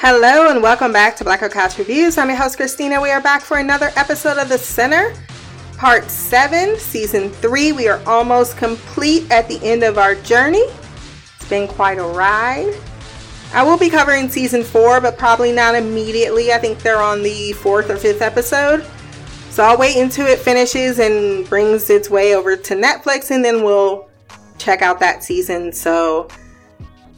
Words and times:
Hello 0.00 0.48
and 0.48 0.62
welcome 0.62 0.92
back 0.92 1.16
to 1.16 1.24
Black 1.24 1.40
Girl 1.40 1.48
Couch 1.48 1.76
Reviews. 1.76 2.18
I'm 2.18 2.28
your 2.28 2.38
host 2.38 2.56
Christina. 2.56 3.00
We 3.00 3.10
are 3.10 3.20
back 3.20 3.42
for 3.42 3.56
another 3.58 3.90
episode 3.96 4.38
of 4.38 4.48
The 4.48 4.56
Sinner, 4.56 5.12
Part 5.76 6.08
7, 6.08 6.78
Season 6.78 7.30
3. 7.30 7.72
We 7.72 7.88
are 7.88 8.00
almost 8.06 8.56
complete 8.56 9.28
at 9.32 9.48
the 9.48 9.58
end 9.60 9.82
of 9.82 9.98
our 9.98 10.14
journey. 10.14 10.62
It's 11.34 11.48
been 11.48 11.66
quite 11.66 11.98
a 11.98 12.04
ride. 12.04 12.76
I 13.52 13.64
will 13.64 13.76
be 13.76 13.90
covering 13.90 14.28
Season 14.28 14.62
4, 14.62 15.00
but 15.00 15.18
probably 15.18 15.50
not 15.50 15.74
immediately. 15.74 16.52
I 16.52 16.58
think 16.58 16.78
they're 16.78 17.02
on 17.02 17.24
the 17.24 17.54
fourth 17.54 17.90
or 17.90 17.96
fifth 17.96 18.22
episode. 18.22 18.86
So 19.50 19.64
I'll 19.64 19.78
wait 19.78 19.96
until 19.96 20.28
it 20.28 20.38
finishes 20.38 21.00
and 21.00 21.44
brings 21.48 21.90
its 21.90 22.08
way 22.08 22.36
over 22.36 22.56
to 22.56 22.74
Netflix 22.76 23.32
and 23.32 23.44
then 23.44 23.64
we'll 23.64 24.08
check 24.58 24.80
out 24.80 25.00
that 25.00 25.24
season. 25.24 25.72
So 25.72 26.28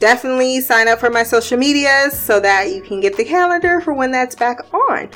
definitely 0.01 0.59
sign 0.59 0.87
up 0.87 0.99
for 0.99 1.11
my 1.11 1.23
social 1.23 1.57
medias 1.57 2.19
so 2.19 2.39
that 2.39 2.73
you 2.73 2.81
can 2.81 2.99
get 2.99 3.15
the 3.15 3.23
calendar 3.23 3.79
for 3.79 3.93
when 3.93 4.11
that's 4.11 4.35
back 4.35 4.73
on. 4.73 5.07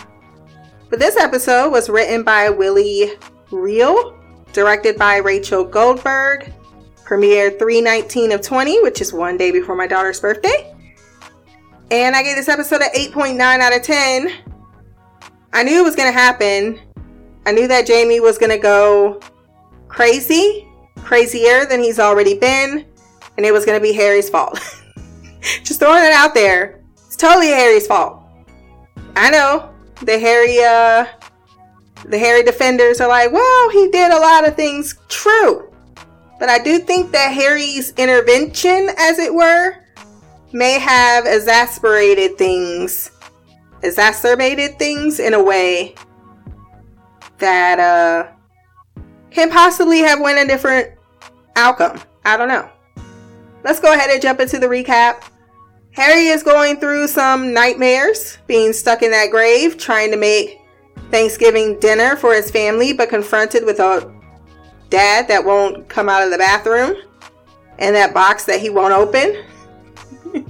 But 0.90 1.00
this 1.00 1.18
episode 1.18 1.72
was 1.72 1.90
written 1.90 2.24
by 2.24 2.50
Willie 2.50 3.14
Reale, 3.52 4.16
directed 4.54 4.98
by 4.98 5.18
Rachel 5.18 5.66
Goldberg, 5.66 6.54
premiered 7.04 7.58
319 7.58 8.32
of 8.32 8.42
20, 8.42 8.84
which 8.84 9.02
is 9.02 9.12
one 9.12 9.38
day 9.38 9.52
before 9.52 9.76
my 9.76 9.88
daughter's 9.88 10.20
birthday. 10.20 10.72
And 11.90 12.16
I 12.16 12.22
gave 12.22 12.36
this 12.36 12.48
episode 12.48 12.82
an 12.82 12.90
8.9 12.96 13.40
out 13.40 13.76
of 13.76 13.82
10. 13.82 14.30
I 15.52 15.64
knew 15.64 15.82
it 15.82 15.84
was 15.84 15.96
going 15.96 16.12
to 16.12 16.18
happen. 16.18 16.80
I 17.48 17.52
knew 17.52 17.68
that 17.68 17.88
Jamie 17.88 18.20
was 18.20 18.38
going 18.38 18.52
to 18.52 18.58
go 18.58 19.20
crazy, 19.88 20.68
crazier 20.98 21.66
than 21.66 21.80
he's 21.80 22.00
already 22.00 22.38
been 22.38 22.86
and 23.38 23.46
it 23.46 23.52
was 23.52 23.66
going 23.66 23.80
to 23.80 23.84
be 23.84 23.94
Harry's 23.94 24.30
fault. 24.30 24.60
Just 25.64 25.80
throwing 25.80 26.04
it 26.04 26.12
out 26.12 26.34
there. 26.34 26.82
It's 27.06 27.16
totally 27.16 27.48
Harry's 27.48 27.88
fault. 27.88 28.24
I 29.16 29.30
know 29.30 29.70
the 30.02 30.20
Harry, 30.20 30.60
uh, 30.60 31.06
the 32.06 32.18
Harry 32.18 32.44
defenders 32.44 33.00
are 33.00 33.08
like, 33.08 33.32
well, 33.32 33.70
he 33.70 33.90
did 33.90 34.12
a 34.12 34.20
lot 34.20 34.48
of 34.48 34.56
things 34.56 34.98
true. 35.08 35.72
But 36.40 36.50
I 36.50 36.60
do 36.60 36.80
think 36.80 37.12
that 37.12 37.34
Harry's 37.34 37.92
intervention, 37.92 38.90
as 38.98 39.20
it 39.20 39.34
were, 39.34 39.78
may 40.52 40.80
have 40.80 41.26
exasperated 41.26 42.38
things, 42.38 43.12
exacerbated 43.84 44.78
things 44.78 45.20
in 45.20 45.34
a 45.34 45.42
way 45.42 45.96
that 47.38 47.80
uh, 47.80 48.32
can 49.32 49.50
possibly 49.50 50.00
have 50.00 50.20
went 50.20 50.40
a 50.40 50.48
different 50.48 50.92
outcome. 51.56 52.02
I 52.26 52.36
don't 52.36 52.48
know 52.48 52.70
let's 53.66 53.80
go 53.80 53.92
ahead 53.92 54.12
and 54.12 54.22
jump 54.22 54.40
into 54.40 54.60
the 54.60 54.68
recap. 54.68 55.24
Harry 55.92 56.28
is 56.28 56.44
going 56.44 56.78
through 56.80 57.08
some 57.08 57.54
nightmares, 57.54 58.38
being 58.48 58.72
stuck 58.72 59.02
in 59.02 59.12
that 59.12 59.32
grave, 59.32 59.78
trying 59.78 60.12
to 60.12 60.18
make 60.18 60.62
Thanksgiving 61.10 61.80
dinner 61.80 62.16
for 62.16 62.34
his 62.34 62.52
family, 62.52 62.94
but 62.94 63.10
confronted 63.10 63.66
with 63.66 63.80
a 63.80 64.14
dad 64.90 65.28
that 65.28 65.44
won't 65.44 65.90
come 65.90 66.08
out 66.10 66.24
of 66.24 66.32
the 66.32 66.38
bathroom 66.38 66.96
and 67.80 67.96
that 67.96 68.14
box 68.14 68.46
that 68.46 68.60
he 68.60 68.70
won't 68.70 68.94
open. 68.94 69.44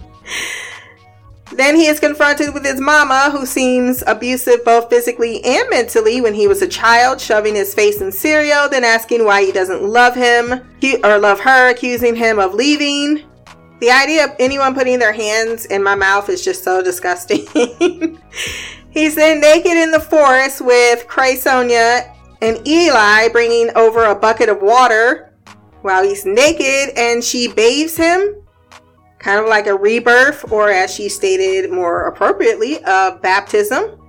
Then 1.56 1.78
he 1.78 1.86
is 1.86 2.02
confronted 2.02 2.54
with 2.54 2.66
his 2.66 2.82
mama, 2.82 3.30
who 3.32 3.46
seems 3.46 4.04
abusive 4.08 4.66
both 4.66 4.90
physically 4.90 5.42
and 5.46 5.70
mentally 5.70 6.20
when 6.20 6.34
he 6.34 6.48
was 6.50 6.62
a 6.62 6.68
child, 6.68 7.22
shoving 7.22 7.56
his 7.56 7.74
face 7.74 8.02
in 8.02 8.12
cereal, 8.12 8.68
then 8.68 8.84
asking 8.84 9.24
why 9.24 9.46
he 9.46 9.54
doesn't 9.54 9.82
love 9.82 10.16
him 10.16 10.62
or 11.02 11.18
love 11.18 11.40
her, 11.40 11.70
accusing 11.70 12.14
him 12.14 12.40
of 12.40 12.54
leaving. 12.54 13.24
The 13.80 13.90
idea 13.90 14.26
of 14.26 14.32
anyone 14.38 14.74
putting 14.74 15.00
their 15.00 15.14
hands 15.14 15.66
in 15.68 15.82
my 15.82 15.96
mouth 15.96 16.28
is 16.28 16.44
just 16.44 16.66
so 16.66 16.82
disgusting. 16.84 17.46
He's 18.90 19.16
then 19.16 19.40
naked 19.40 19.78
in 19.78 19.92
the 19.92 20.00
forest 20.00 20.60
with 20.60 21.08
Cray 21.08 21.38
Sonya 21.38 22.14
and 22.42 22.68
Eli 22.68 23.30
bringing 23.30 23.70
over 23.78 24.04
a 24.04 24.16
bucket 24.16 24.50
of 24.50 24.62
water 24.62 25.34
while 25.84 26.04
he's 26.04 26.26
naked 26.26 26.98
and 26.98 27.24
she 27.24 27.48
bathes 27.48 27.96
him 27.96 28.45
kind 29.26 29.40
of 29.40 29.48
like 29.48 29.66
a 29.66 29.74
rebirth, 29.74 30.52
or 30.52 30.70
as 30.70 30.94
she 30.94 31.10
stated 31.10 31.72
more 31.72 32.06
appropriately, 32.06 32.78
a 32.86 33.18
baptism. 33.24 34.00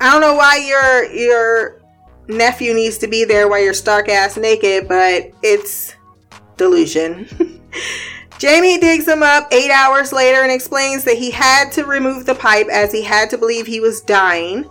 I 0.00 0.10
don't 0.10 0.20
know 0.20 0.34
why 0.34 0.56
your 0.56 1.12
your 1.12 1.80
nephew 2.26 2.74
needs 2.74 2.98
to 2.98 3.06
be 3.06 3.24
there 3.24 3.46
while 3.46 3.62
you're 3.62 3.72
stark 3.72 4.08
ass 4.08 4.36
naked, 4.36 4.88
but 4.88 5.30
it's 5.44 5.94
delusion. 6.56 7.28
Jamie 8.38 8.78
digs 8.78 9.06
him 9.06 9.22
up 9.22 9.46
eight 9.52 9.70
hours 9.70 10.12
later 10.12 10.42
and 10.42 10.50
explains 10.50 11.04
that 11.04 11.16
he 11.16 11.30
had 11.30 11.70
to 11.70 11.84
remove 11.84 12.26
the 12.26 12.34
pipe 12.34 12.66
as 12.66 12.90
he 12.90 13.02
had 13.02 13.30
to 13.30 13.38
believe 13.38 13.64
he 13.64 13.78
was 13.78 14.00
dying. 14.00 14.68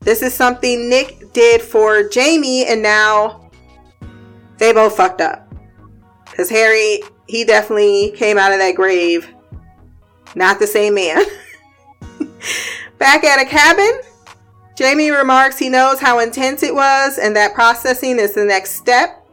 This 0.00 0.22
is 0.22 0.32
something 0.32 0.88
Nick 0.88 1.34
did 1.34 1.60
for 1.60 2.08
Jamie, 2.08 2.64
and 2.64 2.80
now 2.80 3.50
they 4.56 4.72
both 4.72 4.96
fucked 4.96 5.20
up. 5.20 5.52
Because 6.24 6.48
Harry 6.48 7.02
he 7.30 7.44
definitely 7.44 8.12
came 8.16 8.36
out 8.36 8.52
of 8.52 8.58
that 8.58 8.74
grave 8.74 9.32
not 10.34 10.58
the 10.58 10.66
same 10.66 10.94
man. 10.94 11.24
Back 12.98 13.24
at 13.24 13.40
a 13.40 13.44
cabin, 13.44 14.00
Jamie 14.76 15.10
remarks 15.10 15.58
he 15.58 15.68
knows 15.68 16.00
how 16.00 16.18
intense 16.18 16.62
it 16.62 16.74
was 16.74 17.18
and 17.18 17.34
that 17.36 17.54
processing 17.54 18.18
is 18.18 18.34
the 18.34 18.44
next 18.44 18.72
step, 18.72 19.26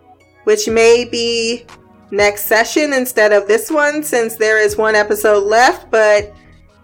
which 0.46 0.68
may 0.68 1.06
be 1.06 1.66
next 2.12 2.46
session 2.46 2.94
instead 2.94 3.32
of 3.34 3.48
this 3.48 3.70
one 3.70 4.02
since 4.04 4.36
there 4.36 4.60
is 4.60 4.78
one 4.78 4.96
episode 4.96 5.44
left, 5.44 5.92
but 5.92 6.34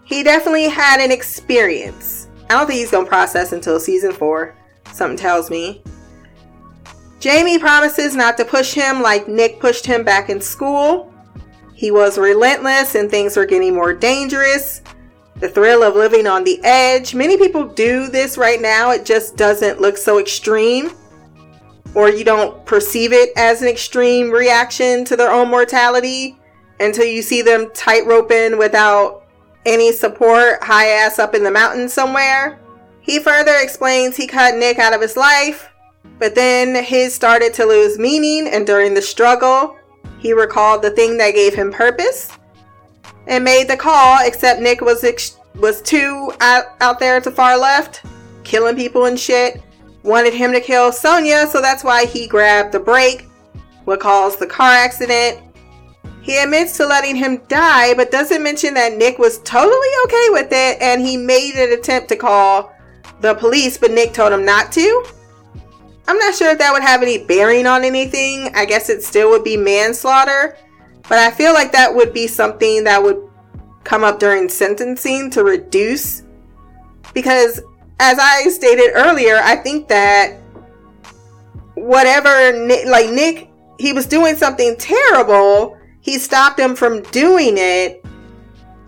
he 0.04 0.22
definitely 0.22 0.68
had 0.68 1.00
an 1.00 1.10
experience. 1.10 2.28
I 2.50 2.54
don't 2.54 2.66
think 2.66 2.78
he's 2.78 2.90
to 2.90 3.04
process 3.06 3.52
until 3.52 3.80
season 3.80 4.12
four, 4.12 4.54
something 4.92 5.16
tells 5.16 5.50
me. 5.50 5.82
Jamie 7.24 7.58
promises 7.58 8.14
not 8.14 8.36
to 8.36 8.44
push 8.44 8.74
him 8.74 9.00
like 9.00 9.26
Nick 9.26 9.58
pushed 9.58 9.86
him 9.86 10.04
back 10.04 10.28
in 10.28 10.42
school. 10.42 11.10
He 11.72 11.90
was 11.90 12.18
relentless 12.18 12.96
and 12.96 13.10
things 13.10 13.34
were 13.34 13.46
getting 13.46 13.74
more 13.74 13.94
dangerous. 13.94 14.82
The 15.36 15.48
thrill 15.48 15.82
of 15.82 15.94
living 15.94 16.26
on 16.26 16.44
the 16.44 16.62
edge. 16.62 17.14
Many 17.14 17.38
people 17.38 17.64
do 17.64 18.08
this 18.08 18.36
right 18.36 18.60
now, 18.60 18.90
it 18.90 19.06
just 19.06 19.38
doesn't 19.38 19.80
look 19.80 19.96
so 19.96 20.18
extreme. 20.18 20.90
Or 21.94 22.10
you 22.10 22.24
don't 22.24 22.62
perceive 22.66 23.14
it 23.14 23.30
as 23.38 23.62
an 23.62 23.68
extreme 23.68 24.30
reaction 24.30 25.06
to 25.06 25.16
their 25.16 25.32
own 25.32 25.48
mortality 25.48 26.38
until 26.78 27.06
you 27.06 27.22
see 27.22 27.40
them 27.40 27.68
tightroping 27.68 28.58
without 28.58 29.24
any 29.64 29.92
support, 29.92 30.62
high 30.62 30.88
ass 30.88 31.18
up 31.18 31.34
in 31.34 31.42
the 31.42 31.50
mountains 31.50 31.94
somewhere. 31.94 32.60
He 33.00 33.18
further 33.18 33.54
explains 33.62 34.14
he 34.14 34.26
cut 34.26 34.56
Nick 34.56 34.78
out 34.78 34.92
of 34.92 35.00
his 35.00 35.16
life 35.16 35.70
but 36.18 36.34
then 36.34 36.82
his 36.82 37.14
started 37.14 37.54
to 37.54 37.66
lose 37.66 37.98
meaning, 37.98 38.48
and 38.48 38.66
during 38.66 38.94
the 38.94 39.02
struggle, 39.02 39.76
he 40.18 40.32
recalled 40.32 40.82
the 40.82 40.90
thing 40.90 41.16
that 41.18 41.34
gave 41.34 41.54
him 41.54 41.70
purpose 41.70 42.30
and 43.26 43.44
made 43.44 43.68
the 43.68 43.76
call, 43.76 44.18
except 44.22 44.60
Nick 44.60 44.80
was 44.80 45.04
ex- 45.04 45.38
was 45.56 45.82
too 45.82 46.32
out, 46.40 46.64
out 46.80 46.98
there 46.98 47.20
to 47.20 47.30
far 47.30 47.58
left, 47.58 48.02
killing 48.42 48.76
people 48.76 49.06
and 49.06 49.18
shit. 49.18 49.62
Wanted 50.02 50.34
him 50.34 50.52
to 50.52 50.60
kill 50.60 50.92
Sonya, 50.92 51.46
so 51.46 51.62
that's 51.62 51.84
why 51.84 52.04
he 52.04 52.26
grabbed 52.26 52.72
the 52.72 52.80
brake, 52.80 53.26
what 53.84 54.00
caused 54.00 54.38
the 54.38 54.46
car 54.46 54.72
accident. 54.72 55.40
He 56.20 56.38
admits 56.38 56.76
to 56.78 56.86
letting 56.86 57.16
him 57.16 57.42
die, 57.48 57.94
but 57.94 58.10
doesn't 58.10 58.42
mention 58.42 58.74
that 58.74 58.96
Nick 58.96 59.18
was 59.18 59.40
totally 59.40 59.88
okay 60.06 60.26
with 60.30 60.48
it 60.52 60.80
and 60.80 61.02
he 61.02 61.16
made 61.16 61.54
an 61.54 61.78
attempt 61.78 62.08
to 62.08 62.16
call 62.16 62.72
the 63.20 63.34
police, 63.34 63.76
but 63.76 63.90
Nick 63.90 64.14
told 64.14 64.32
him 64.32 64.44
not 64.44 64.72
to. 64.72 65.04
I'm 66.06 66.18
not 66.18 66.34
sure 66.34 66.50
if 66.50 66.58
that 66.58 66.72
would 66.72 66.82
have 66.82 67.02
any 67.02 67.18
bearing 67.18 67.66
on 67.66 67.84
anything. 67.84 68.54
I 68.54 68.64
guess 68.64 68.90
it 68.90 69.02
still 69.02 69.30
would 69.30 69.44
be 69.44 69.56
manslaughter. 69.56 70.56
But 71.08 71.18
I 71.18 71.30
feel 71.30 71.54
like 71.54 71.72
that 71.72 71.94
would 71.94 72.12
be 72.12 72.26
something 72.26 72.84
that 72.84 73.02
would 73.02 73.28
come 73.84 74.04
up 74.04 74.18
during 74.18 74.48
sentencing 74.48 75.30
to 75.30 75.44
reduce. 75.44 76.22
Because, 77.12 77.60
as 78.00 78.18
I 78.18 78.48
stated 78.48 78.92
earlier, 78.94 79.36
I 79.42 79.56
think 79.56 79.88
that 79.88 80.38
whatever, 81.74 82.28
like 82.86 83.10
Nick, 83.10 83.50
he 83.78 83.92
was 83.92 84.06
doing 84.06 84.36
something 84.36 84.76
terrible. 84.76 85.78
He 86.00 86.18
stopped 86.18 86.58
him 86.58 86.76
from 86.76 87.02
doing 87.04 87.54
it. 87.56 88.04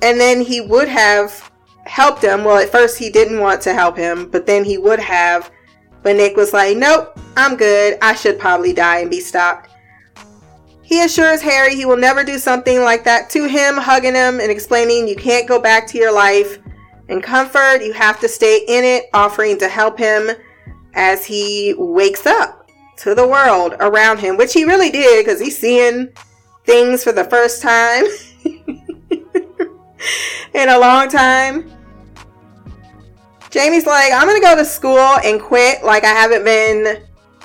And 0.02 0.20
then 0.20 0.42
he 0.42 0.60
would 0.60 0.88
have 0.88 1.50
helped 1.86 2.22
him. 2.22 2.44
Well, 2.44 2.58
at 2.58 2.70
first 2.70 2.98
he 2.98 3.08
didn't 3.08 3.40
want 3.40 3.62
to 3.62 3.72
help 3.72 3.96
him, 3.96 4.28
but 4.30 4.44
then 4.44 4.64
he 4.64 4.76
would 4.76 4.98
have 4.98 5.50
but 6.06 6.14
Nick 6.14 6.36
was 6.36 6.52
like, 6.52 6.76
Nope, 6.76 7.18
I'm 7.36 7.56
good. 7.56 7.98
I 8.00 8.14
should 8.14 8.38
probably 8.38 8.72
die 8.72 9.00
and 9.00 9.10
be 9.10 9.18
stopped. 9.18 9.70
He 10.84 11.02
assures 11.02 11.42
Harry 11.42 11.74
he 11.74 11.84
will 11.84 11.96
never 11.96 12.22
do 12.22 12.38
something 12.38 12.82
like 12.82 13.02
that 13.02 13.28
to 13.30 13.48
him, 13.48 13.76
hugging 13.76 14.14
him 14.14 14.38
and 14.38 14.48
explaining 14.48 15.08
you 15.08 15.16
can't 15.16 15.48
go 15.48 15.60
back 15.60 15.84
to 15.88 15.98
your 15.98 16.12
life 16.12 16.60
in 17.08 17.20
comfort. 17.20 17.78
You 17.82 17.92
have 17.94 18.20
to 18.20 18.28
stay 18.28 18.64
in 18.68 18.84
it, 18.84 19.06
offering 19.14 19.58
to 19.58 19.66
help 19.66 19.98
him 19.98 20.30
as 20.94 21.26
he 21.26 21.74
wakes 21.76 22.24
up 22.24 22.70
to 22.98 23.16
the 23.16 23.26
world 23.26 23.74
around 23.80 24.20
him, 24.20 24.36
which 24.36 24.52
he 24.52 24.62
really 24.64 24.92
did 24.92 25.26
because 25.26 25.40
he's 25.40 25.58
seeing 25.58 26.10
things 26.66 27.02
for 27.02 27.10
the 27.10 27.24
first 27.24 27.60
time. 27.62 28.04
in 30.54 30.68
a 30.68 30.78
long 30.78 31.08
time. 31.08 31.75
Jamie's 33.50 33.86
like, 33.86 34.12
I'm 34.12 34.26
gonna 34.26 34.40
go 34.40 34.56
to 34.56 34.64
school 34.64 34.98
and 34.98 35.40
quit. 35.40 35.84
Like, 35.84 36.04
I 36.04 36.12
haven't 36.12 36.44
been, 36.44 37.02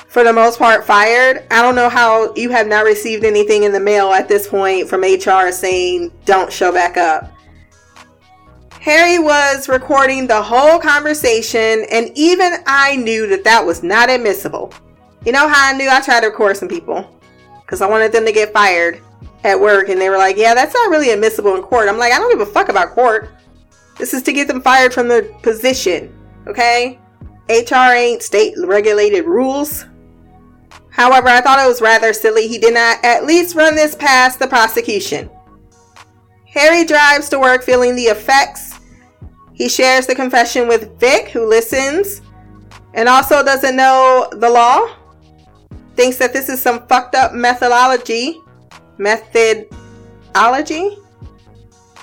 for 0.07 0.23
the 0.23 0.33
most 0.33 0.57
part, 0.57 0.85
fired. 0.85 1.45
I 1.51 1.61
don't 1.61 1.75
know 1.75 1.89
how 1.89 2.33
you 2.35 2.49
have 2.49 2.67
not 2.67 2.85
received 2.85 3.23
anything 3.23 3.63
in 3.63 3.71
the 3.71 3.79
mail 3.79 4.11
at 4.11 4.27
this 4.27 4.47
point 4.47 4.89
from 4.89 5.01
HR 5.01 5.51
saying 5.51 6.11
don't 6.25 6.51
show 6.51 6.71
back 6.71 6.97
up. 6.97 7.31
Harry 8.81 9.19
was 9.19 9.69
recording 9.69 10.25
the 10.25 10.41
whole 10.41 10.79
conversation, 10.79 11.85
and 11.91 12.09
even 12.15 12.55
I 12.65 12.95
knew 12.95 13.27
that 13.27 13.43
that 13.43 13.63
was 13.63 13.83
not 13.83 14.09
admissible. 14.09 14.73
You 15.23 15.31
know 15.31 15.47
how 15.47 15.69
I 15.69 15.77
knew 15.77 15.87
I 15.87 16.01
tried 16.01 16.21
to 16.21 16.27
record 16.27 16.57
some 16.57 16.67
people? 16.67 17.07
Because 17.61 17.81
I 17.81 17.87
wanted 17.87 18.11
them 18.11 18.25
to 18.25 18.31
get 18.31 18.51
fired 18.51 18.99
at 19.43 19.59
work, 19.59 19.89
and 19.89 20.01
they 20.01 20.09
were 20.09 20.17
like, 20.17 20.35
Yeah, 20.35 20.55
that's 20.55 20.73
not 20.73 20.89
really 20.89 21.11
admissible 21.11 21.55
in 21.55 21.61
court. 21.61 21.89
I'm 21.89 21.99
like, 21.99 22.11
I 22.11 22.17
don't 22.17 22.31
give 22.31 22.41
a 22.41 22.51
fuck 22.51 22.69
about 22.69 22.89
court. 22.89 23.29
This 23.97 24.13
is 24.13 24.23
to 24.23 24.33
get 24.33 24.47
them 24.47 24.61
fired 24.61 24.93
from 24.93 25.07
the 25.07 25.33
position, 25.41 26.13
okay? 26.47 26.99
HR 27.49 27.93
ain't 27.93 28.23
state 28.23 28.53
regulated 28.63 29.25
rules. 29.25 29.85
However, 30.89 31.27
I 31.27 31.41
thought 31.41 31.63
it 31.63 31.67
was 31.67 31.81
rather 31.81 32.13
silly 32.13 32.47
he 32.47 32.57
did 32.57 32.73
not 32.73 33.03
at 33.03 33.25
least 33.25 33.55
run 33.55 33.75
this 33.75 33.95
past 33.95 34.39
the 34.39 34.47
prosecution. 34.47 35.29
Harry 36.47 36.83
drives 36.85 37.29
to 37.29 37.39
work 37.39 37.63
feeling 37.63 37.95
the 37.95 38.03
effects. 38.03 38.79
He 39.53 39.69
shares 39.69 40.05
the 40.05 40.15
confession 40.15 40.67
with 40.67 40.99
Vic, 40.99 41.29
who 41.29 41.47
listens 41.47 42.21
and 42.93 43.07
also 43.07 43.43
doesn't 43.43 43.75
know 43.75 44.27
the 44.33 44.49
law. 44.49 44.95
Thinks 45.95 46.17
that 46.17 46.33
this 46.33 46.49
is 46.49 46.61
some 46.61 46.85
fucked 46.87 47.15
up 47.15 47.33
methodology. 47.33 48.39
Methodology? 48.97 49.67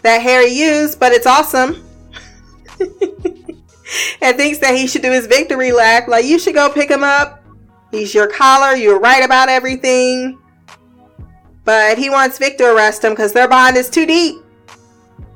That 0.02 0.22
Harry 0.22 0.52
used, 0.52 1.00
but 1.00 1.12
it's 1.12 1.26
awesome. 1.26 1.84
and 4.20 4.36
thinks 4.36 4.58
that 4.58 4.74
he 4.74 4.86
should 4.86 5.02
do 5.02 5.10
his 5.10 5.26
victory 5.26 5.72
lap. 5.72 6.08
Like, 6.08 6.24
you 6.24 6.38
should 6.38 6.54
go 6.54 6.70
pick 6.70 6.90
him 6.90 7.02
up. 7.02 7.44
He's 7.90 8.14
your 8.14 8.28
collar. 8.28 8.74
You're 8.74 9.00
right 9.00 9.24
about 9.24 9.48
everything. 9.48 10.38
But 11.64 11.98
he 11.98 12.10
wants 12.10 12.38
Vic 12.38 12.58
to 12.58 12.74
arrest 12.74 13.04
him 13.04 13.12
because 13.12 13.32
their 13.32 13.48
bond 13.48 13.76
is 13.76 13.90
too 13.90 14.06
deep. 14.06 14.36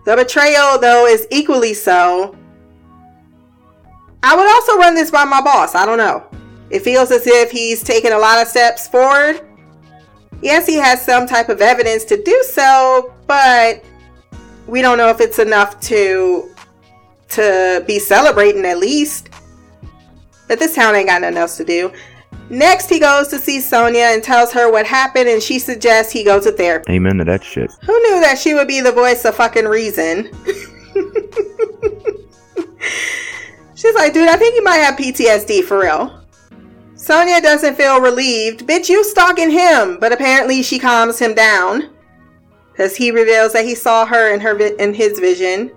The 0.05 0.17
betrayal, 0.17 0.79
though, 0.79 1.07
is 1.07 1.27
equally 1.31 1.75
so. 1.75 2.37
I 4.23 4.37
would 4.37 4.49
also 4.49 4.77
run 4.77 4.95
this 4.95 5.11
by 5.11 5.25
my 5.25 5.41
boss. 5.41 5.75
I 5.75 5.85
don't 5.85 5.99
know. 5.99 6.25
It 6.71 6.81
feels 6.81 7.11
as 7.11 7.27
if 7.27 7.51
he's 7.51 7.83
taken 7.83 8.13
a 8.13 8.19
lot 8.19 8.41
of 8.41 8.49
steps 8.49 8.89
forward. 8.89 9.43
Yes, 10.41 10.67
he 10.67 10.77
has 10.77 11.05
some 11.05 11.27
type 11.27 11.49
of 11.49 11.61
evidence 11.61 12.05
to 12.07 12.23
do 12.23 12.43
so, 12.43 13.15
but 13.27 13.85
we 14.67 14.83
don't 14.83 14.99
know 14.99 15.09
if 15.09 15.21
it's 15.21 15.39
enough 15.39 15.81
to 15.81 16.49
to 17.31 17.83
be 17.87 17.99
celebrating 17.99 18.65
at 18.65 18.79
least. 18.79 19.31
But 20.49 20.59
this 20.59 20.75
town 20.75 20.95
ain't 20.95 21.09
got 21.09 21.23
nothing 21.23 21.39
else 21.39 21.57
to 21.57 21.65
do. 21.65 21.93
Next, 22.51 22.91
he 22.91 22.99
goes 22.99 23.29
to 23.29 23.39
see 23.39 23.61
Sonya 23.61 24.03
and 24.03 24.23
tells 24.23 24.53
her 24.53 24.71
what 24.71 24.85
happened, 24.85 25.29
and 25.29 25.43
she 25.43 25.59
suggests 25.59 26.13
he 26.13 26.23
go 26.23 26.39
to 26.41 26.53
therapy. 26.53 26.93
Amen 26.93 27.17
to 27.19 27.25
that 27.25 27.43
shit. 27.43 27.71
Who 27.83 27.93
knew 27.93 28.21
that 28.21 28.39
she 28.39 28.53
would 28.53 28.69
be 28.69 28.83
the 28.83 28.93
voice 28.93 29.25
of 29.25 29.37
fucking 29.37 29.65
reason? 29.65 30.31
She's 33.75 33.95
like, 33.95 34.13
dude, 34.13 34.29
I 34.29 34.37
think 34.37 34.55
you 34.55 34.63
might 34.63 34.77
have 34.79 34.97
PTSD 34.97 35.65
for 35.65 35.81
real. 35.81 36.21
Sonya 36.95 37.41
doesn't 37.41 37.77
feel 37.77 38.01
relieved. 38.01 38.67
Bitch, 38.67 38.89
you 38.89 39.03
stalking 39.03 39.51
him. 39.51 39.99
But 39.99 40.13
apparently 40.13 40.63
she 40.63 40.79
calms 40.79 41.19
him 41.19 41.35
down. 41.35 41.92
Because 42.83 42.97
he 42.97 43.13
reveals 43.13 43.53
that 43.53 43.65
he 43.65 43.77
saw 43.77 44.05
her 44.05 44.35
in 44.35 44.41
her 44.41 44.57
vi- 44.57 44.75
in 44.81 44.93
his 44.93 45.21
vision. 45.21 45.71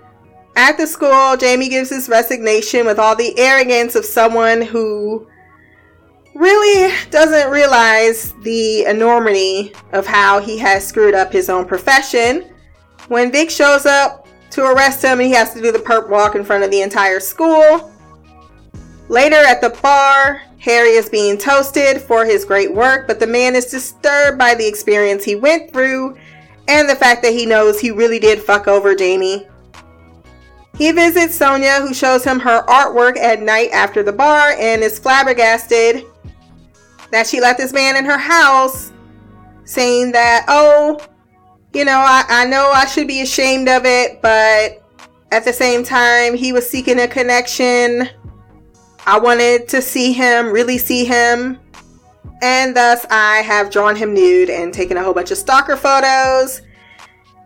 At 0.55 0.75
the 0.75 0.87
school, 0.87 1.37
Jamie 1.37 1.69
gives 1.69 1.91
his 1.91 2.09
resignation 2.09 2.87
with 2.87 2.97
all 2.97 3.15
the 3.15 3.37
arrogance 3.37 3.93
of 3.93 4.05
someone 4.05 4.63
who 4.63 5.27
really 6.33 6.91
doesn't 7.11 7.51
realize 7.51 8.33
the 8.41 8.85
enormity 8.85 9.71
of 9.93 10.07
how 10.07 10.39
he 10.39 10.57
has 10.57 10.83
screwed 10.87 11.13
up 11.13 11.31
his 11.31 11.47
own 11.47 11.65
profession. 11.65 12.51
When 13.07 13.31
Vic 13.31 13.51
shows 13.51 13.85
up 13.85 14.27
to 14.49 14.65
arrest 14.65 15.03
him, 15.03 15.19
he 15.19 15.29
has 15.33 15.53
to 15.53 15.61
do 15.61 15.71
the 15.71 15.77
perp 15.77 16.09
walk 16.09 16.33
in 16.33 16.43
front 16.43 16.63
of 16.63 16.71
the 16.71 16.81
entire 16.81 17.19
school. 17.19 17.91
Later 19.09 19.35
at 19.35 19.61
the 19.61 19.69
bar, 19.69 20.41
Harry 20.57 20.93
is 20.93 21.07
being 21.07 21.37
toasted 21.37 22.01
for 22.01 22.25
his 22.25 22.45
great 22.45 22.73
work, 22.73 23.05
but 23.05 23.19
the 23.19 23.27
man 23.27 23.53
is 23.53 23.67
disturbed 23.67 24.39
by 24.39 24.55
the 24.55 24.67
experience 24.67 25.23
he 25.23 25.35
went 25.35 25.71
through 25.71 26.17
and 26.67 26.89
the 26.89 26.95
fact 26.95 27.21
that 27.23 27.33
he 27.33 27.45
knows 27.45 27.79
he 27.79 27.91
really 27.91 28.19
did 28.19 28.41
fuck 28.41 28.67
over 28.67 28.95
Jamie. 28.95 29.47
He 30.77 30.91
visits 30.91 31.35
Sonya, 31.35 31.79
who 31.81 31.93
shows 31.93 32.23
him 32.23 32.39
her 32.39 32.63
artwork 32.63 33.17
at 33.17 33.41
night 33.41 33.69
after 33.71 34.03
the 34.03 34.11
bar 34.11 34.51
and 34.59 34.83
is 34.83 34.99
flabbergasted 34.99 36.03
that 37.11 37.27
she 37.27 37.39
let 37.39 37.57
this 37.57 37.71
man 37.71 37.95
in 37.95 38.03
her 38.03 38.17
house, 38.17 38.91
saying 39.63 40.11
that, 40.11 40.45
oh, 40.49 40.99
you 41.73 41.85
know, 41.85 41.97
I, 41.97 42.25
I 42.27 42.45
know 42.45 42.71
I 42.73 42.85
should 42.85 43.07
be 43.07 43.21
ashamed 43.21 43.69
of 43.69 43.85
it, 43.85 44.21
but 44.21 44.83
at 45.31 45.45
the 45.45 45.53
same 45.53 45.83
time, 45.83 46.35
he 46.35 46.51
was 46.51 46.69
seeking 46.69 46.99
a 46.99 47.07
connection 47.07 48.09
I 49.07 49.19
wanted 49.19 49.67
to 49.69 49.81
see 49.81 50.13
him, 50.13 50.51
really 50.51 50.79
see 50.79 51.05
him, 51.05 51.59
and 52.45 52.75
thus 52.75 53.07
I 53.09 53.37
have 53.37 53.71
drawn 53.71 53.95
him 53.95 54.13
nude 54.13 54.51
and 54.51 54.71
taken 54.71 54.97
a 54.97 55.03
whole 55.03 55.15
bunch 55.15 55.31
of 55.31 55.37
stalker 55.39 55.75
photos. 55.75 56.61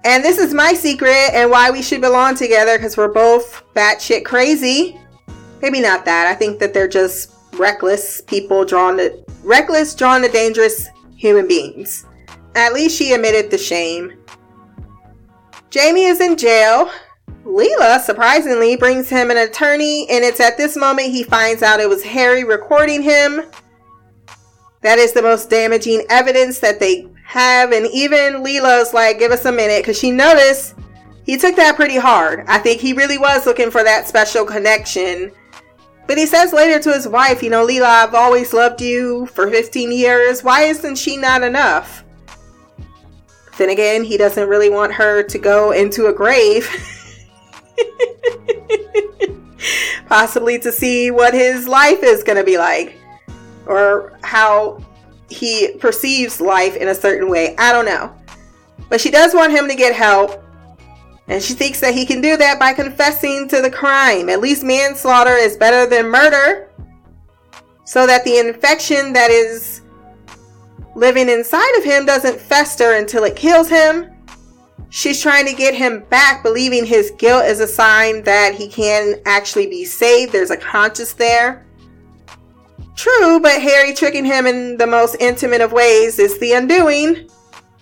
And 0.04 0.22
this 0.22 0.38
is 0.38 0.54
my 0.54 0.74
secret 0.74 1.30
and 1.31 1.50
why 1.50 1.72
we 1.72 1.81
should 1.81 2.01
belong 2.01 2.36
together 2.36 2.78
because 2.78 2.98
we're 2.98 3.13
both 3.13 3.63
batshit 3.74 4.25
crazy. 4.25 5.00
Maybe 5.62 5.80
not 5.80 6.04
that. 6.04 6.28
I 6.28 6.36
think 6.36 6.60
that 6.60 6.74
they're 6.74 6.90
just 6.90 7.34
reckless 7.54 8.19
people 8.19 8.66
drawn 8.66 8.98
to 8.98 9.24
reckless, 9.42 9.96
drawn 9.96 10.22
to 10.22 10.28
dangerous 10.28 10.90
human 11.16 11.48
beings. 11.48 12.06
At 12.56 12.74
least 12.74 12.98
she 12.98 13.13
admitted 13.13 13.51
the 13.51 13.57
shame. 13.57 14.19
Jamie 15.69 16.06
is 16.06 16.19
in 16.19 16.36
jail 16.36 16.92
Leela 17.46 18.01
surprisingly 18.01 18.75
brings 18.75 19.10
him 19.10 19.31
an 19.31 19.38
attorney, 19.38 20.07
and 20.10 20.25
it's 20.25 20.42
at 20.42 20.57
this 20.57 20.75
moment 20.75 21.07
he 21.07 21.24
finds 21.24 21.63
out 21.63 21.80
it 21.80 21.88
was 21.88 22.04
Harry 22.04 22.44
recording 22.44 23.01
him. 23.01 23.44
That 24.81 24.97
is 24.97 25.11
the 25.11 25.21
most 25.21 25.49
damaging 25.49 26.05
evidence 26.09 26.59
that 26.59 26.79
they 26.79 27.07
have, 27.25 27.73
and 27.73 27.87
even 27.93 28.43
Leela's 28.43 28.93
like, 28.93 29.19
give 29.19 29.31
us 29.31 29.45
a 29.45 29.51
minute, 29.51 29.83
because 29.83 29.99
she 29.99 30.09
noticed 30.09 30.75
he 31.25 31.37
took 31.37 31.55
that 31.57 31.75
pretty 31.75 31.97
hard. 31.97 32.45
I 32.47 32.59
think 32.59 32.79
he 32.79 32.93
really 32.93 33.17
was 33.17 33.45
looking 33.45 33.71
for 33.71 33.83
that 33.83 34.07
special 34.07 34.45
connection. 34.45 35.31
But 36.07 36.17
he 36.17 36.25
says 36.25 36.53
later 36.53 36.79
to 36.79 36.93
his 36.93 37.07
wife, 37.07 37.43
you 37.43 37.50
know, 37.50 37.67
Leela, 37.67 37.83
I've 37.83 38.15
always 38.15 38.53
loved 38.53 38.81
you 38.81 39.27
for 39.27 39.50
15 39.50 39.91
years. 39.91 40.43
Why 40.43 40.63
isn't 40.63 40.98
she 40.98 41.17
not 41.17 41.43
enough? 41.43 42.03
Then 43.57 43.69
again, 43.69 44.03
he 44.03 44.17
doesn't 44.17 44.48
really 44.48 44.69
want 44.69 44.93
her 44.93 45.21
to 45.21 45.38
go 45.38 45.71
into 45.71 46.07
a 46.07 46.13
grave. 46.13 46.67
Possibly 50.07 50.57
to 50.59 50.71
see 50.71 51.12
what 51.12 51.33
his 51.33 51.67
life 51.67 52.01
is 52.01 52.24
going 52.24 52.38
to 52.38 52.43
be 52.43 52.57
like 52.57 52.99
or 53.69 54.17
how 54.23 54.83
he 55.29 55.75
perceives 55.79 56.41
life 56.41 56.75
in 56.75 56.88
a 56.89 56.95
certain 56.95 57.29
way. 57.29 57.55
I 57.57 57.71
don't 57.71 57.85
know. 57.85 58.13
But 58.89 58.99
she 58.99 59.11
does 59.11 59.33
want 59.35 59.51
him 59.51 59.67
to 59.67 59.75
get 59.75 59.95
help. 59.95 60.43
And 61.27 61.41
she 61.41 61.53
thinks 61.53 61.79
that 61.81 61.93
he 61.93 62.05
can 62.07 62.19
do 62.19 62.35
that 62.38 62.59
by 62.59 62.73
confessing 62.73 63.47
to 63.49 63.61
the 63.61 63.69
crime. 63.69 64.27
At 64.27 64.41
least 64.41 64.63
manslaughter 64.63 65.35
is 65.35 65.55
better 65.55 65.88
than 65.88 66.09
murder. 66.09 66.71
So 67.85 68.07
that 68.07 68.25
the 68.25 68.39
infection 68.39 69.13
that 69.13 69.29
is 69.29 69.81
living 70.95 71.29
inside 71.29 71.77
of 71.77 71.83
him 71.83 72.07
doesn't 72.07 72.39
fester 72.39 72.93
until 72.93 73.23
it 73.23 73.35
kills 73.35 73.69
him. 73.69 74.11
She's 74.89 75.21
trying 75.21 75.45
to 75.45 75.53
get 75.53 75.75
him 75.75 76.03
back, 76.09 76.41
believing 76.41 76.83
his 76.83 77.11
guilt 77.19 77.45
is 77.45 77.59
a 77.59 77.67
sign 77.67 78.23
that 78.23 78.55
he 78.55 78.67
can 78.67 79.21
actually 79.27 79.67
be 79.67 79.85
saved. 79.85 80.31
There's 80.31 80.49
a 80.49 80.57
conscience 80.57 81.13
there. 81.13 81.67
True, 83.00 83.39
but 83.39 83.62
Harry 83.62 83.94
tricking 83.94 84.25
him 84.25 84.46
in 84.46 84.75
the 84.75 84.86
most 84.86 85.15
intimate 85.22 85.62
of 85.62 85.72
ways 85.72 86.20
is 86.20 86.38
the 86.39 86.51
undoing. 86.51 87.29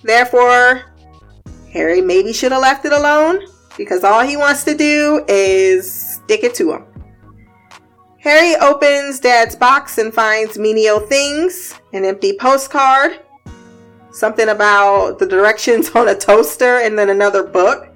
Therefore, 0.04 0.94
Harry 1.74 2.02
maybe 2.02 2.32
should 2.32 2.52
have 2.52 2.62
left 2.62 2.86
it 2.86 2.94
alone 2.94 3.40
because 3.80 4.04
all 4.04 4.22
he 4.22 4.38
wants 4.38 4.64
to 4.66 4.78
do 4.78 5.26
is 5.28 5.92
stick 5.92 6.44
it 6.44 6.54
to 6.54 6.72
him. 6.72 6.86
Harry 8.20 8.56
opens 8.58 9.20
Dad's 9.20 9.56
box 9.56 9.98
and 9.98 10.14
finds 10.14 10.60
menial 10.60 11.00
things, 11.00 11.74
an 11.94 12.06
empty 12.06 12.38
postcard, 12.38 13.20
something 14.12 14.50
about 14.50 15.18
the 15.18 15.26
directions 15.26 15.90
on 15.96 16.10
a 16.10 16.16
toaster, 16.16 16.82
and 16.82 16.96
then 16.96 17.10
another 17.10 17.42
book. 17.42 17.92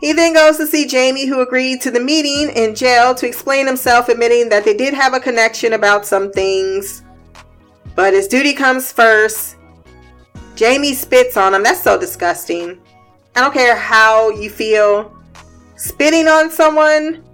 He 0.00 0.12
then 0.12 0.34
goes 0.34 0.58
to 0.58 0.66
see 0.66 0.86
Jamie, 0.86 1.26
who 1.26 1.40
agreed 1.40 1.80
to 1.82 1.90
the 1.90 2.00
meeting 2.00 2.54
in 2.54 2.74
jail 2.74 3.14
to 3.14 3.26
explain 3.26 3.66
himself, 3.66 4.08
admitting 4.08 4.48
that 4.50 4.64
they 4.64 4.74
did 4.74 4.92
have 4.92 5.14
a 5.14 5.20
connection 5.20 5.72
about 5.72 6.04
some 6.06 6.30
things. 6.32 7.02
But 7.94 8.12
his 8.12 8.28
duty 8.28 8.52
comes 8.52 8.92
first. 8.92 9.56
Jamie 10.54 10.94
spits 10.94 11.36
on 11.36 11.54
him. 11.54 11.62
That's 11.62 11.82
so 11.82 11.98
disgusting. 11.98 12.78
I 13.34 13.40
don't 13.40 13.54
care 13.54 13.76
how 13.76 14.30
you 14.30 14.50
feel 14.50 15.14
spitting 15.76 16.28
on 16.28 16.50
someone. 16.50 17.24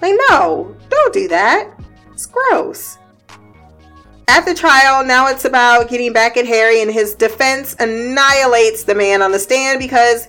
Like, 0.00 0.14
no, 0.28 0.74
don't 0.88 1.12
do 1.12 1.28
that. 1.28 1.70
It's 2.12 2.26
gross. 2.26 2.98
At 4.28 4.44
the 4.44 4.54
trial, 4.54 5.04
now 5.04 5.26
it's 5.26 5.44
about 5.44 5.88
getting 5.88 6.12
back 6.12 6.36
at 6.36 6.46
Harry, 6.46 6.82
and 6.82 6.90
his 6.90 7.14
defense 7.14 7.74
annihilates 7.80 8.84
the 8.84 8.94
man 8.94 9.22
on 9.22 9.32
the 9.32 9.38
stand 9.40 9.80
because, 9.80 10.28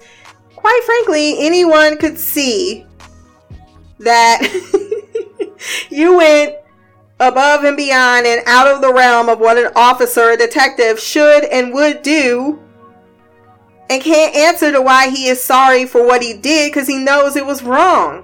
quite 0.61 0.81
frankly, 0.85 1.35
anyone 1.39 1.97
could 1.97 2.17
see 2.17 2.85
that 3.99 4.41
you 5.89 6.17
went 6.17 6.55
above 7.19 7.63
and 7.63 7.77
beyond 7.77 8.25
and 8.25 8.41
out 8.47 8.67
of 8.67 8.81
the 8.81 8.93
realm 8.93 9.29
of 9.29 9.39
what 9.39 9.57
an 9.57 9.71
officer, 9.75 10.31
a 10.31 10.37
detective 10.37 10.99
should 10.99 11.43
and 11.45 11.73
would 11.73 12.01
do 12.01 12.59
and 13.89 14.01
can't 14.01 14.35
answer 14.35 14.71
to 14.71 14.81
why 14.81 15.09
he 15.09 15.27
is 15.27 15.43
sorry 15.43 15.85
for 15.85 16.05
what 16.05 16.21
he 16.21 16.33
did 16.33 16.71
because 16.71 16.87
he 16.87 16.97
knows 16.97 17.35
it 17.35 17.45
was 17.45 17.61
wrong. 17.61 18.23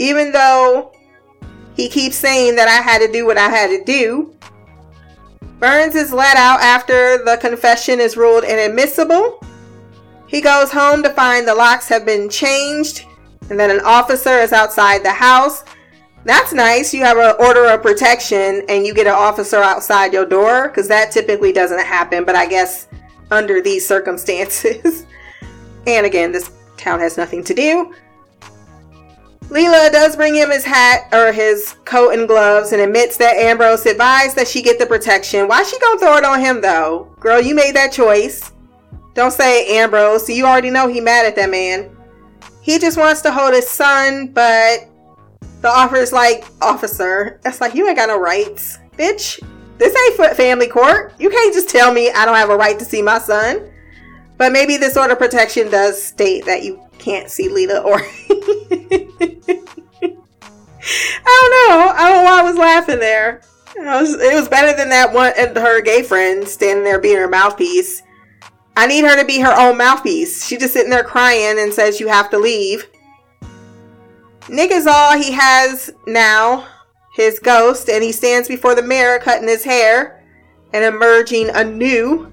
Even 0.00 0.32
though 0.32 0.92
he 1.76 1.88
keeps 1.88 2.16
saying 2.16 2.56
that 2.56 2.68
I 2.68 2.82
had 2.82 2.98
to 2.98 3.12
do 3.12 3.24
what 3.24 3.38
I 3.38 3.48
had 3.48 3.68
to 3.68 3.84
do. 3.84 4.34
Burns 5.60 5.94
is 5.94 6.12
let 6.12 6.36
out 6.36 6.60
after 6.60 7.24
the 7.24 7.36
confession 7.40 8.00
is 8.00 8.16
ruled 8.16 8.44
inadmissible. 8.44 9.40
He 10.34 10.40
goes 10.40 10.72
home 10.72 11.04
to 11.04 11.10
find 11.10 11.46
the 11.46 11.54
locks 11.54 11.86
have 11.90 12.04
been 12.04 12.28
changed 12.28 13.06
and 13.50 13.60
that 13.60 13.70
an 13.70 13.78
officer 13.84 14.40
is 14.40 14.52
outside 14.52 15.04
the 15.04 15.12
house. 15.12 15.62
That's 16.24 16.52
nice. 16.52 16.92
You 16.92 17.04
have 17.04 17.18
an 17.18 17.36
order 17.38 17.66
of 17.66 17.82
protection 17.82 18.64
and 18.68 18.84
you 18.84 18.92
get 18.94 19.06
an 19.06 19.12
officer 19.12 19.58
outside 19.58 20.12
your 20.12 20.26
door 20.26 20.66
because 20.66 20.88
that 20.88 21.12
typically 21.12 21.52
doesn't 21.52 21.86
happen, 21.86 22.24
but 22.24 22.34
I 22.34 22.46
guess 22.46 22.88
under 23.30 23.62
these 23.62 23.86
circumstances. 23.86 25.06
and 25.86 26.04
again, 26.04 26.32
this 26.32 26.50
town 26.76 26.98
has 26.98 27.16
nothing 27.16 27.44
to 27.44 27.54
do. 27.54 27.94
Leela 29.50 29.92
does 29.92 30.16
bring 30.16 30.34
him 30.34 30.50
his 30.50 30.64
hat 30.64 31.06
or 31.12 31.30
his 31.30 31.76
coat 31.84 32.10
and 32.10 32.26
gloves 32.26 32.72
and 32.72 32.82
admits 32.82 33.16
that 33.18 33.36
Ambrose 33.36 33.86
advised 33.86 34.34
that 34.34 34.48
she 34.48 34.62
get 34.62 34.80
the 34.80 34.86
protection. 34.86 35.46
Why 35.46 35.62
she 35.62 35.78
gonna 35.78 36.00
throw 36.00 36.16
it 36.16 36.24
on 36.24 36.40
him 36.40 36.60
though? 36.60 37.14
Girl, 37.20 37.40
you 37.40 37.54
made 37.54 37.76
that 37.76 37.92
choice. 37.92 38.50
Don't 39.14 39.32
say 39.32 39.78
Ambrose. 39.78 40.28
You 40.28 40.44
already 40.44 40.70
know 40.70 40.88
he 40.88 41.00
mad 41.00 41.24
at 41.24 41.36
that 41.36 41.50
man. 41.50 41.96
He 42.60 42.78
just 42.78 42.98
wants 42.98 43.22
to 43.22 43.32
hold 43.32 43.54
his 43.54 43.68
son, 43.68 44.28
but 44.28 44.88
the 45.60 45.68
officer's 45.68 46.12
like, 46.12 46.44
officer, 46.60 47.40
that's 47.42 47.60
like 47.60 47.74
you 47.74 47.86
ain't 47.86 47.96
got 47.96 48.08
no 48.08 48.18
rights. 48.18 48.78
Bitch, 48.98 49.40
this 49.78 49.94
ain't 49.96 50.16
for 50.16 50.34
family 50.34 50.66
court. 50.66 51.14
You 51.18 51.30
can't 51.30 51.54
just 51.54 51.68
tell 51.68 51.92
me 51.92 52.10
I 52.10 52.24
don't 52.24 52.36
have 52.36 52.50
a 52.50 52.56
right 52.56 52.78
to 52.78 52.84
see 52.84 53.02
my 53.02 53.18
son. 53.18 53.70
But 54.36 54.52
maybe 54.52 54.76
this 54.76 54.96
order 54.96 55.12
of 55.12 55.18
protection 55.18 55.70
does 55.70 56.02
state 56.02 56.44
that 56.46 56.64
you 56.64 56.80
can't 56.98 57.30
see 57.30 57.48
Lita 57.48 57.80
or. 57.82 58.00
I 60.86 61.40
don't 61.40 61.70
know. 61.70 61.92
I 61.94 62.10
don't 62.10 62.16
know 62.16 62.24
why 62.24 62.40
I 62.40 62.42
was 62.42 62.56
laughing 62.56 62.98
there. 62.98 63.42
Was, 63.76 64.14
it 64.14 64.34
was 64.34 64.48
better 64.48 64.76
than 64.76 64.88
that 64.90 65.12
one 65.12 65.32
and 65.36 65.56
her 65.56 65.80
gay 65.82 66.02
friend 66.02 66.46
standing 66.46 66.84
there 66.84 67.00
being 67.00 67.18
her 67.18 67.28
mouthpiece. 67.28 68.02
I 68.76 68.86
need 68.86 69.04
her 69.04 69.16
to 69.16 69.24
be 69.24 69.40
her 69.40 69.54
own 69.56 69.78
mouthpiece. 69.78 70.46
She 70.46 70.56
just 70.56 70.72
sitting 70.72 70.90
there 70.90 71.04
crying 71.04 71.58
and 71.58 71.72
says 71.72 72.00
you 72.00 72.08
have 72.08 72.30
to 72.30 72.38
leave. 72.38 72.88
Nick 74.48 74.70
is 74.70 74.86
all 74.86 75.16
he 75.16 75.32
has 75.32 75.90
now 76.06 76.66
his 77.14 77.38
ghost, 77.38 77.88
and 77.88 78.02
he 78.02 78.10
stands 78.10 78.48
before 78.48 78.74
the 78.74 78.82
mirror 78.82 79.18
cutting 79.20 79.48
his 79.48 79.64
hair 79.64 80.24
and 80.72 80.84
emerging 80.84 81.48
anew. 81.50 82.30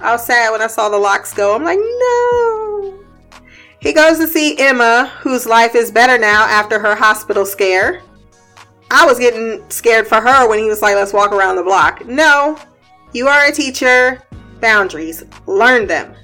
I 0.00 0.12
was 0.12 0.26
sad 0.26 0.50
when 0.50 0.60
I 0.60 0.66
saw 0.66 0.90
the 0.90 0.98
locks 0.98 1.32
go. 1.32 1.54
I'm 1.54 1.64
like, 1.64 1.78
no. 1.78 2.94
He 3.80 3.94
goes 3.94 4.18
to 4.18 4.28
see 4.28 4.58
Emma, 4.58 5.10
whose 5.20 5.46
life 5.46 5.74
is 5.74 5.90
better 5.90 6.18
now 6.18 6.44
after 6.44 6.78
her 6.78 6.94
hospital 6.94 7.46
scare. 7.46 8.02
I 8.90 9.06
was 9.06 9.18
getting 9.18 9.64
scared 9.70 10.06
for 10.06 10.20
her 10.20 10.48
when 10.48 10.58
he 10.58 10.66
was 10.66 10.82
like, 10.82 10.94
let's 10.94 11.12
walk 11.12 11.32
around 11.32 11.56
the 11.56 11.62
block. 11.62 12.06
No, 12.06 12.58
you 13.12 13.26
are 13.26 13.46
a 13.46 13.52
teacher. 13.52 14.22
Boundaries. 14.64 15.24
Learn 15.46 15.86
them. 15.86 16.14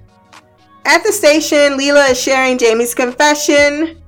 At 0.86 1.04
the 1.04 1.12
station, 1.12 1.76
Leela 1.78 2.10
is 2.10 2.20
sharing 2.20 2.56
Jamie's 2.56 2.94
confession 2.94 4.00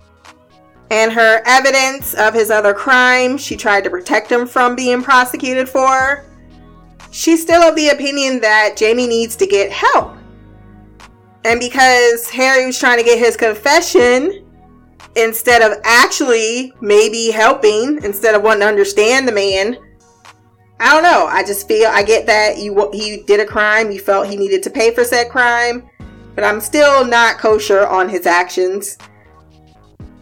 and 0.91 1.13
her 1.13 1.43
evidence 1.45 2.15
of 2.15 2.33
his 2.33 2.51
other 2.51 2.73
crime 2.73 3.37
she 3.37 3.57
tried 3.57 3.85
to 3.85 3.91
protect 3.91 4.33
him 4.33 4.47
from 4.47 4.75
being 4.75 5.03
prosecuted 5.03 5.69
for. 5.69 6.25
She's 7.11 7.43
still 7.43 7.61
of 7.61 7.77
the 7.77 7.91
opinion 7.91 8.41
that 8.41 8.75
Jamie 8.75 9.07
needs 9.07 9.37
to 9.37 9.47
get 9.47 9.71
help. 9.71 10.17
And 11.45 11.61
because 11.61 12.31
Harry 12.31 12.65
was 12.65 12.79
trying 12.79 12.99
to 12.99 13.05
get 13.05 13.19
his 13.19 13.37
confession 13.37 14.47
instead 15.15 15.61
of 15.61 15.77
actually 15.85 16.73
maybe 16.81 17.31
helping, 17.31 18.03
instead 18.03 18.35
of 18.35 18.43
wanting 18.43 18.61
to 18.61 18.67
understand 18.67 19.29
the 19.29 19.33
man, 19.33 19.77
I 20.83 20.93
don't 20.93 21.05
know. 21.05 21.27
I 21.27 21.45
just 21.45 21.69
feel 21.69 21.89
I 21.89 22.03
get 22.03 22.27
that 22.27 22.59
you 22.59 22.91
he 22.93 23.23
did 23.23 23.39
a 23.39 23.47
crime, 23.47 23.93
you 23.93 24.01
felt 24.01 24.27
he 24.27 24.37
needed 24.37 24.65
to 24.65 24.71
pay 24.71 24.93
for 24.93 25.05
said 25.05 25.31
crime, 25.31 25.89
but 26.35 26.43
I'm 26.43 26.61
still 26.61 27.07
not 27.07 27.39
kosher 27.39 27.87
on 27.87 28.09
his 28.09 28.27
actions. 28.27 28.99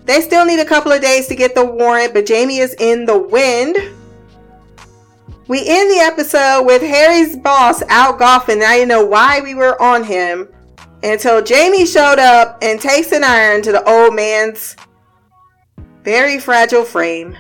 They 0.05 0.21
still 0.21 0.45
need 0.45 0.61
a 0.61 0.67
couple 0.67 0.93
of 0.93 1.01
days 1.01 1.29
to 1.29 1.35
get 1.35 1.55
the 1.55 1.65
warrant, 1.65 2.13
but 2.13 2.27
Jamie 2.27 2.59
is 2.59 2.75
in 2.79 3.07
the 3.07 3.19
wind. 3.19 3.77
We 5.49 5.67
end 5.67 5.91
the 5.91 6.01
episode 6.01 6.65
with 6.67 6.83
Harry's 6.83 7.37
boss 7.37 7.83
out 7.89 8.19
golfing. 8.19 8.63
I 8.63 8.77
didn't 8.77 8.89
know 8.89 9.07
why 9.07 9.41
we 9.41 9.55
were 9.55 9.81
on 9.81 10.05
him 10.05 10.47
until 11.03 11.43
Jamie 11.43 11.87
showed 11.87 12.19
up 12.19 12.59
and 12.61 12.79
takes 12.79 13.13
an 13.13 13.25
iron 13.25 13.63
to 13.63 13.73
the 13.73 13.89
old 13.89 14.15
man's 14.15 14.77
very 16.05 16.39
fragile 16.39 16.85
frame. 16.85 17.35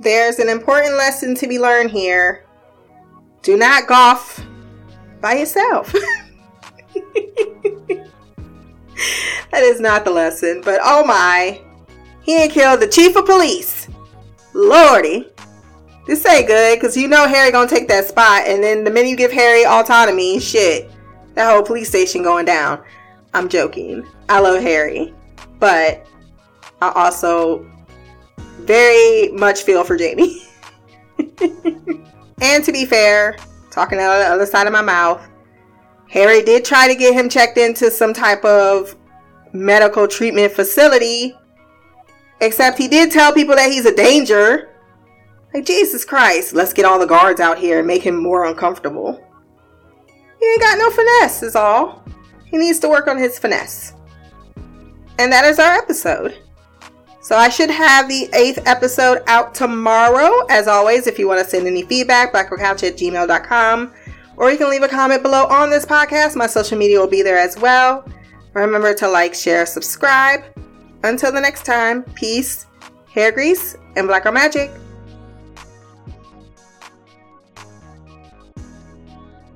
There's 0.00 0.38
an 0.38 0.48
important 0.48 0.96
lesson 0.96 1.34
to 1.34 1.46
be 1.46 1.58
learned 1.58 1.90
here. 1.90 2.46
Do 3.42 3.58
not 3.58 3.86
golf 3.86 4.42
by 5.20 5.34
yourself. 5.34 5.92
that 9.52 9.62
is 9.62 9.78
not 9.78 10.06
the 10.06 10.10
lesson, 10.10 10.62
but 10.64 10.80
oh 10.82 11.04
my. 11.04 11.60
He 12.22 12.34
ain't 12.34 12.52
killed 12.52 12.80
the 12.80 12.88
chief 12.88 13.14
of 13.14 13.26
police. 13.26 13.88
Lordy. 14.54 15.28
This 16.06 16.24
ain't 16.24 16.46
good, 16.46 16.76
because 16.76 16.96
you 16.96 17.06
know 17.06 17.28
Harry 17.28 17.52
gonna 17.52 17.68
take 17.68 17.86
that 17.88 18.06
spot, 18.06 18.44
and 18.46 18.62
then 18.62 18.84
the 18.84 18.90
minute 18.90 19.10
you 19.10 19.16
give 19.16 19.30
Harry 19.30 19.66
autonomy, 19.66 20.40
shit, 20.40 20.90
that 21.34 21.52
whole 21.52 21.62
police 21.62 21.90
station 21.90 22.22
going 22.22 22.46
down. 22.46 22.82
I'm 23.34 23.50
joking. 23.50 24.06
I 24.30 24.40
love 24.40 24.62
Harry. 24.62 25.14
But 25.58 26.06
I 26.80 26.90
also 26.92 27.70
very 28.60 29.28
much 29.32 29.62
feel 29.62 29.84
for 29.84 29.96
Jamie. 29.96 30.42
and 32.40 32.64
to 32.64 32.72
be 32.72 32.84
fair, 32.84 33.36
talking 33.70 33.98
out 33.98 34.16
of 34.16 34.24
the 34.24 34.32
other 34.32 34.46
side 34.46 34.66
of 34.66 34.72
my 34.72 34.82
mouth, 34.82 35.26
Harry 36.08 36.42
did 36.42 36.64
try 36.64 36.88
to 36.88 36.94
get 36.94 37.14
him 37.14 37.28
checked 37.28 37.56
into 37.56 37.90
some 37.90 38.12
type 38.12 38.44
of 38.44 38.96
medical 39.52 40.08
treatment 40.08 40.52
facility, 40.52 41.34
except 42.40 42.78
he 42.78 42.88
did 42.88 43.10
tell 43.10 43.32
people 43.32 43.54
that 43.54 43.70
he's 43.70 43.86
a 43.86 43.94
danger. 43.94 44.70
Like, 45.54 45.66
Jesus 45.66 46.04
Christ, 46.04 46.52
let's 46.52 46.72
get 46.72 46.84
all 46.84 46.98
the 46.98 47.06
guards 47.06 47.40
out 47.40 47.58
here 47.58 47.78
and 47.78 47.86
make 47.86 48.02
him 48.02 48.16
more 48.16 48.44
uncomfortable. 48.44 49.24
He 50.38 50.46
ain't 50.46 50.60
got 50.60 50.78
no 50.78 50.90
finesse, 50.90 51.42
is 51.42 51.56
all. 51.56 52.04
He 52.46 52.56
needs 52.56 52.78
to 52.80 52.88
work 52.88 53.06
on 53.06 53.18
his 53.18 53.38
finesse. 53.38 53.94
And 55.18 55.30
that 55.32 55.44
is 55.44 55.58
our 55.58 55.74
episode. 55.74 56.38
So 57.30 57.36
I 57.36 57.48
should 57.48 57.70
have 57.70 58.08
the 58.08 58.28
eighth 58.32 58.66
episode 58.66 59.22
out 59.28 59.54
tomorrow. 59.54 60.44
As 60.50 60.66
always, 60.66 61.06
if 61.06 61.16
you 61.16 61.28
want 61.28 61.38
to 61.38 61.48
send 61.48 61.64
any 61.64 61.82
feedback, 61.82 62.32
blackwardcouch 62.32 62.82
at 62.82 62.96
gmail.com 62.96 63.94
or 64.36 64.50
you 64.50 64.58
can 64.58 64.68
leave 64.68 64.82
a 64.82 64.88
comment 64.88 65.22
below 65.22 65.46
on 65.46 65.70
this 65.70 65.86
podcast. 65.86 66.34
My 66.34 66.48
social 66.48 66.76
media 66.76 66.98
will 66.98 67.06
be 67.06 67.22
there 67.22 67.38
as 67.38 67.56
well. 67.56 68.04
Remember 68.54 68.92
to 68.94 69.06
like, 69.08 69.32
share, 69.32 69.64
subscribe. 69.64 70.42
Until 71.04 71.30
the 71.30 71.40
next 71.40 71.64
time, 71.64 72.02
peace, 72.14 72.66
hair 73.14 73.30
grease, 73.30 73.76
and 73.94 74.08
black 74.08 74.24
girl 74.24 74.32
magic. 74.32 74.72